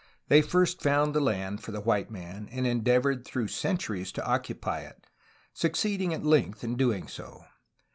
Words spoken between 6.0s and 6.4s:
at